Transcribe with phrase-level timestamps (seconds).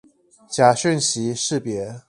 [0.49, 1.99] 假訊息識別